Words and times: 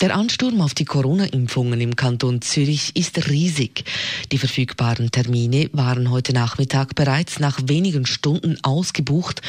Der 0.00 0.14
Ansturm 0.14 0.60
auf 0.60 0.74
die 0.74 0.84
Corona-Impfungen 0.84 1.80
im 1.80 1.96
Kanton 1.96 2.40
Zürich 2.40 2.94
ist 2.94 3.28
riesig. 3.28 3.82
Die 4.30 4.38
verfügbaren 4.38 5.10
Termine 5.10 5.70
waren 5.72 6.12
heute 6.12 6.32
Nachmittag 6.32 6.94
bereits 6.94 7.40
nach 7.40 7.58
wenigen 7.66 8.06
Stunden 8.06 8.58
ausgebucht. 8.62 9.42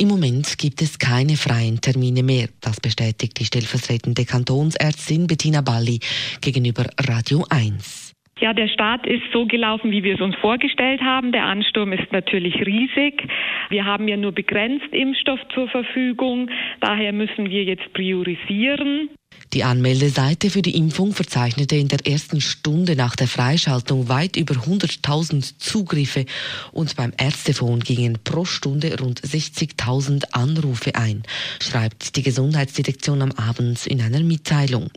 Im 0.00 0.08
Moment 0.08 0.58
gibt 0.58 0.82
es 0.82 0.98
keine 0.98 1.36
freien 1.36 1.80
Termine 1.80 2.24
mehr. 2.24 2.48
Das 2.60 2.80
bestätigt 2.80 3.38
die 3.38 3.44
stellvertretende 3.44 4.24
Kantonsärztin 4.24 5.28
Bettina 5.28 5.60
Balli 5.60 6.00
gegenüber 6.40 6.86
Radio 6.98 7.46
1. 7.48 8.12
Ja, 8.40 8.52
der 8.54 8.66
Start 8.66 9.06
ist 9.06 9.22
so 9.32 9.46
gelaufen, 9.46 9.92
wie 9.92 10.02
wir 10.02 10.16
es 10.16 10.20
uns 10.20 10.34
vorgestellt 10.40 11.00
haben. 11.00 11.30
Der 11.30 11.44
Ansturm 11.44 11.92
ist 11.92 12.10
natürlich 12.10 12.56
riesig. 12.66 13.22
Wir 13.68 13.84
haben 13.84 14.08
ja 14.08 14.16
nur 14.16 14.32
begrenzt 14.32 14.88
Impfstoff 14.90 15.38
zur 15.54 15.68
Verfügung. 15.68 16.50
Daher 16.80 17.12
müssen 17.12 17.48
wir 17.48 17.62
jetzt 17.62 17.92
priorisieren. 17.92 19.10
Die 19.54 19.64
Anmeldeseite 19.64 20.48
für 20.48 20.62
die 20.62 20.76
Impfung 20.76 21.12
verzeichnete 21.12 21.76
in 21.76 21.88
der 21.88 22.06
ersten 22.06 22.40
Stunde 22.40 22.96
nach 22.96 23.14
der 23.16 23.28
Freischaltung 23.28 24.08
weit 24.08 24.36
über 24.38 24.54
100.000 24.54 25.58
Zugriffe 25.58 26.24
und 26.72 26.96
beim 26.96 27.12
Ärztefon 27.18 27.80
gingen 27.80 28.18
pro 28.24 28.46
Stunde 28.46 28.98
rund 28.98 29.20
60.000 29.20 30.32
Anrufe 30.32 30.94
ein, 30.94 31.22
schreibt 31.60 32.16
die 32.16 32.22
Gesundheitsdirektion 32.22 33.20
am 33.20 33.32
Abend 33.32 33.86
in 33.86 34.00
einer 34.00 34.20
Mitteilung. 34.20 34.90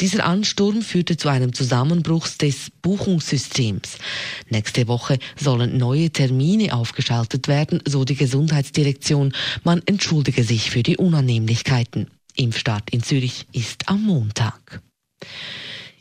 Dieser 0.00 0.24
Ansturm 0.24 0.82
führte 0.82 1.16
zu 1.16 1.28
einem 1.28 1.52
Zusammenbruch 1.52 2.28
des 2.28 2.70
Buchungssystems. 2.82 3.98
Nächste 4.50 4.86
Woche 4.86 5.18
sollen 5.36 5.78
neue 5.78 6.10
Termine 6.10 6.74
aufgeschaltet 6.74 7.48
werden, 7.48 7.82
so 7.88 8.04
die 8.04 8.14
Gesundheitsdirektion. 8.14 9.32
Man 9.64 9.82
entschuldige 9.86 10.44
sich 10.44 10.70
für 10.70 10.84
die 10.84 10.96
Unannehmlichkeiten. 10.96 12.06
Impfstart 12.40 12.90
in 12.90 13.02
Zürich 13.02 13.46
ist 13.52 13.88
am 13.88 14.02
Montag. 14.02 14.80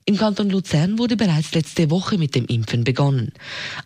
Im 0.05 0.17
Kanton 0.17 0.49
Luzern 0.49 0.97
wurde 0.97 1.17
bereits 1.17 1.53
letzte 1.53 1.91
Woche 1.91 2.17
mit 2.17 2.33
dem 2.33 2.45
Impfen 2.45 2.83
begonnen. 2.83 3.31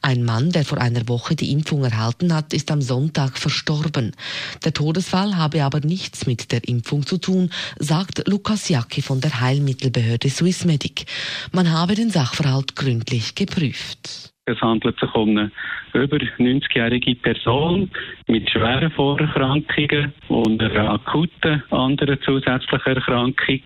Ein 0.02 0.24
Mann, 0.24 0.52
der 0.52 0.64
vor 0.64 0.78
einer 0.78 1.08
Woche 1.10 1.36
die 1.36 1.52
Impfung 1.52 1.84
erhalten 1.84 2.34
hat, 2.34 2.54
ist 2.54 2.72
am 2.72 2.82
Sonntag 2.82 3.38
verstorben. 3.38 4.16
Der 4.64 4.72
Todesfall 4.72 5.36
habe 5.36 5.64
aber 5.64 5.82
nichts 5.82 6.26
mit 6.26 6.52
der 6.52 6.66
Impfung 6.68 7.06
zu 7.06 7.18
tun, 7.18 7.50
sagt 7.78 8.26
Lukas 8.28 8.70
Jacki 8.70 9.02
von 9.02 9.20
der 9.20 9.42
Heilmittelbehörde 9.42 10.30
Swissmedic. 10.30 11.08
Man 11.52 11.72
habe 11.72 11.96
den 11.96 12.12
Sachverhalt 12.12 12.76
gründlich 12.76 13.36
geprüft. 13.36 14.33
Es 14.46 14.60
handelt 14.60 15.00
sich 15.00 15.14
um 15.16 15.30
eine 15.38 15.52
über 15.94 16.18
90-jährige 16.18 17.16
Person 17.16 17.90
mit 18.28 18.50
schweren 18.50 18.92
Vorerkrankungen 18.92 20.12
und 20.28 20.62
einer 20.62 20.92
akuten 20.92 21.64
anderen 21.70 22.22
zusätzlichen 22.24 22.96
Erkrankung. 22.98 23.62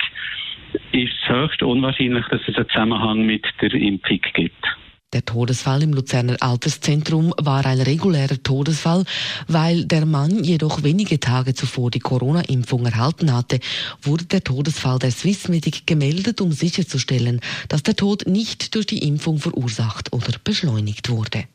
Ist 0.91 1.13
es 1.23 1.29
höchst 1.29 1.63
unwahrscheinlich, 1.63 2.27
dass 2.27 2.41
es 2.47 2.55
einen 2.55 2.69
Zusammenhang 2.69 3.25
mit 3.25 3.43
der 3.59 3.73
Impfung 3.73 4.21
gibt. 4.33 4.77
Der 5.17 5.25
Todesfall 5.25 5.81
im 5.81 5.93
Luzerner 5.93 6.37
Alterszentrum 6.41 7.33
war 7.39 7.65
ein 7.65 7.81
regulärer 7.81 8.37
Todesfall, 8.43 9.03
weil 9.47 9.85
der 9.85 10.05
Mann 10.05 10.43
jedoch 10.43 10.83
wenige 10.83 11.19
Tage 11.19 11.55
zuvor 11.55 11.89
die 11.89 11.97
Corona-Impfung 11.97 12.85
erhalten 12.85 13.33
hatte, 13.33 13.59
wurde 14.03 14.25
der 14.25 14.43
Todesfall 14.43 14.99
der 14.99 15.09
Swissmedic 15.09 15.87
gemeldet, 15.87 16.39
um 16.39 16.51
sicherzustellen, 16.51 17.41
dass 17.67 17.81
der 17.81 17.95
Tod 17.95 18.27
nicht 18.27 18.75
durch 18.75 18.85
die 18.85 18.99
Impfung 18.99 19.39
verursacht 19.39 20.13
oder 20.13 20.37
beschleunigt 20.43 21.09
wurde. 21.09 21.45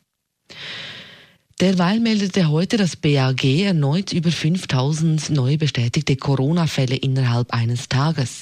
Derweil 1.61 1.99
meldete 1.99 2.49
heute 2.49 2.77
das 2.77 2.95
BAG 2.95 3.43
erneut 3.43 4.11
über 4.11 4.31
5000 4.31 5.29
neu 5.29 5.57
bestätigte 5.57 6.15
Corona-Fälle 6.15 6.95
innerhalb 6.95 7.53
eines 7.53 7.89
Tages. 7.89 8.41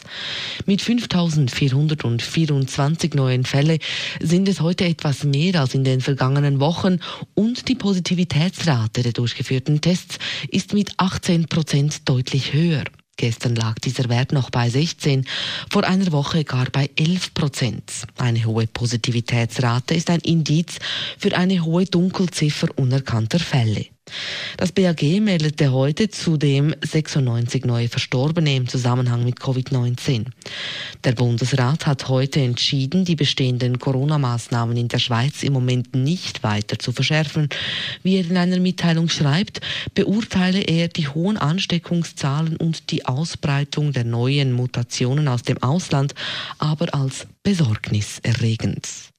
Mit 0.66 0.82
5424 0.82 3.14
neuen 3.14 3.44
Fällen 3.44 3.80
sind 4.22 4.48
es 4.48 4.62
heute 4.62 4.86
etwas 4.86 5.26
mehr 5.26 5.60
als 5.60 5.76
in 5.76 5.84
den 5.84 6.00
vergangenen 6.00 6.62
Wochen 6.62 7.00
und 7.34 7.68
die 7.68 7.76
Positivitätsrate 7.76 9.04
der 9.04 9.12
durchgeführten 9.12 9.82
Tests 9.82 10.18
ist 10.50 10.74
mit 10.74 10.94
18 10.98 11.48
Prozent 11.48 12.08
deutlich 12.08 12.54
höher. 12.54 12.86
Gestern 13.18 13.56
lag 13.56 13.76
dieser 13.80 14.10
Wert 14.10 14.32
noch 14.32 14.50
bei 14.50 14.70
16, 14.70 15.28
vor 15.70 15.84
einer 15.84 16.12
Woche 16.12 16.44
gar 16.44 16.66
bei 16.72 16.90
11 16.96 17.34
Prozent. 17.34 17.84
Eine 18.18 18.46
hohe 18.46 18.66
Positivitätsrate 18.68 19.94
ist 19.94 20.10
ein 20.10 20.22
Indiz 20.22 20.80
für 21.18 21.36
eine 21.38 21.64
hohe 21.64 21.86
Dunkelziffer 21.86 22.68
unerkannter 22.78 23.40
Fälle. 23.40 23.91
Das 24.58 24.72
BAG 24.72 25.02
meldete 25.22 25.72
heute 25.72 26.10
zudem 26.10 26.76
96 26.82 27.66
neue 27.66 27.88
Verstorbene 27.88 28.56
im 28.56 28.68
Zusammenhang 28.68 29.24
mit 29.24 29.40
Covid-19. 29.40 30.26
Der 31.04 31.12
Bundesrat 31.14 31.88
hat 31.88 32.10
heute 32.10 32.42
entschieden, 32.42 33.06
die 33.06 33.16
bestehenden 33.16 33.80
Corona-Maßnahmen 33.80 34.78
in 34.78 34.88
der 34.88 35.00
Schweiz 35.00 35.44
im 35.44 35.54
Moment 35.54 35.96
nicht 35.96 36.44
weiter 36.44 36.80
zu 36.80 36.92
verschärfen. 36.92 37.50
Wie 38.04 38.18
er 38.18 38.26
in 38.26 38.38
einer 38.38 38.60
Mitteilung 38.60 39.10
schreibt, 39.10 39.62
beurteile 39.94 40.62
er 40.62 40.88
die 40.88 41.08
hohen 41.08 41.38
Ansteckungszahlen 41.38 42.58
und 42.58 42.92
die 42.92 43.06
Ausbreitung 43.06 43.94
der 43.94 44.04
neuen 44.04 44.52
Mutationen 44.54 45.28
aus 45.28 45.44
dem 45.44 45.62
Ausland 45.62 46.14
aber 46.60 46.94
als 46.94 47.28
besorgniserregend. 47.44 49.11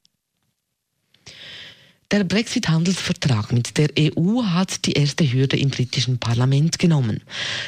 Der 2.13 2.25
Brexit-Handelsvertrag 2.25 3.53
mit 3.53 3.79
der 3.79 3.89
EU 3.99 4.43
hat 4.43 4.85
die 4.85 4.93
erste 4.93 5.25
Hürde 5.25 5.57
im 5.57 5.71
britischen 5.71 6.19
Parlament 6.19 6.79
genommen. 6.79 7.23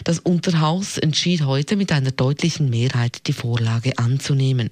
Das 0.05 0.19
Unterhaus 0.19 0.99
entschied 0.99 1.47
heute 1.47 1.77
mit 1.77 1.91
einer 1.91 2.11
deutlichen 2.11 2.69
Mehrheit 2.69 3.27
die 3.27 3.33
Vorlage 3.33 3.97
anzunehmen. 3.97 4.69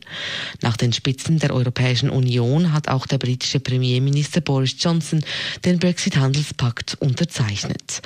Nach 0.60 0.76
den 0.76 0.92
Spitzen 0.92 1.38
der 1.38 1.54
Europäischen 1.54 2.10
Union 2.10 2.74
hat 2.74 2.88
auch 2.88 3.06
der 3.06 3.16
britische 3.16 3.60
Premierminister 3.60 4.42
Boris 4.42 4.76
Johnson 4.78 5.24
den 5.64 5.78
Brexit-Handelspakt 5.78 6.98
unterzeichnet. 7.00 8.02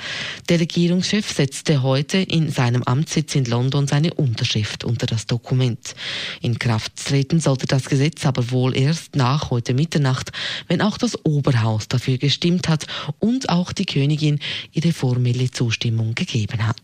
Der 0.47 0.61
Regierungschef 0.61 1.29
setzte 1.33 1.83
heute 1.83 2.19
in 2.19 2.49
seinem 2.49 2.83
Amtssitz 2.83 3.35
in 3.35 3.43
London 3.43 3.87
seine 3.87 4.13
Unterschrift 4.13 4.85
unter 4.85 5.05
das 5.05 5.25
Dokument. 5.25 5.95
In 6.41 6.59
Kraft 6.59 6.93
treten 6.95 7.41
sollte 7.41 7.67
das 7.67 7.89
Gesetz 7.89 8.25
aber 8.25 8.51
wohl 8.51 8.73
erst 8.73 9.17
nach 9.17 9.49
heute 9.49 9.73
Mitternacht, 9.73 10.31
wenn 10.69 10.81
auch 10.81 10.97
das 10.97 11.25
Oberhaus 11.25 11.56
Oberhaus 11.57 11.87
dafür 11.87 12.17
gestimmt 12.17 12.69
hat 12.69 12.85
und 13.19 13.49
auch 13.49 13.71
die 13.71 13.85
Königin 13.85 14.39
ihre 14.71 14.93
formelle 14.93 15.49
Zustimmung 15.51 16.13
gegeben 16.13 16.67
hat. 16.67 16.77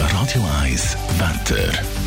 Radio 0.00 0.42
1 0.62 0.96
Wetter. 1.18 2.05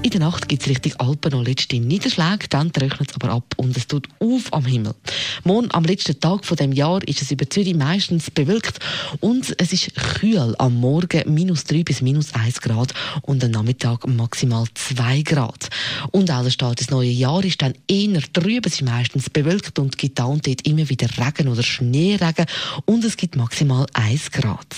In 0.00 0.10
der 0.10 0.20
Nacht 0.20 0.48
gibt 0.48 0.62
es 0.62 0.68
richtig 0.68 1.00
Alpen 1.00 1.32
noch 1.32 1.44
letzte 1.44 1.78
Niederschläge, 1.78 2.46
dann 2.48 2.72
trocknet 2.72 3.10
es 3.10 3.14
aber 3.16 3.30
ab 3.30 3.54
und 3.56 3.76
es 3.76 3.88
tut 3.88 4.08
auf 4.20 4.52
am 4.52 4.64
Himmel. 4.64 4.94
Morgen, 5.42 5.68
am 5.72 5.84
letzten 5.84 6.18
Tag 6.18 6.44
von 6.44 6.56
dem 6.56 6.72
Jahr, 6.72 7.06
ist 7.06 7.20
es 7.20 7.32
über 7.32 7.50
Zürich 7.50 7.74
meistens 7.74 8.30
bewölkt 8.30 8.78
und 9.20 9.54
es 9.58 9.72
ist 9.72 9.94
kühl. 9.96 10.54
Am 10.58 10.74
Morgen 10.80 11.34
minus 11.34 11.64
3 11.64 11.82
bis 11.82 12.00
minus 12.00 12.32
1 12.32 12.60
Grad 12.60 12.94
und 13.22 13.42
am 13.42 13.50
Nachmittag 13.50 14.06
maximal 14.06 14.66
2 14.72 15.22
Grad. 15.22 15.68
Und 16.12 16.30
auch 16.30 16.44
der 16.44 16.50
Start 16.50 16.78
des 16.78 16.90
neuen 16.90 17.16
Jahres 17.16 17.46
ist 17.46 17.62
dann 17.62 17.74
eher 17.88 18.22
trüb, 18.32 18.66
es 18.66 18.74
ist 18.74 18.82
meistens 18.82 19.28
bewölkt 19.28 19.78
und 19.80 19.98
gibt 19.98 20.20
da 20.20 20.24
und 20.24 20.46
dort 20.46 20.62
immer 20.66 20.88
wieder 20.88 21.08
Regen 21.18 21.48
oder 21.48 21.64
Schneeregen 21.64 22.46
und 22.86 23.04
es 23.04 23.16
gibt 23.16 23.34
maximal 23.34 23.86
1 23.94 24.30
Grad. 24.30 24.76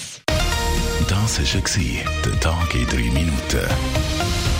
Das 1.08 1.38
war 1.38 2.00
der 2.24 2.40
Tag 2.40 2.74
in 2.74 2.86
3 2.86 2.96
Minuten. 3.10 4.59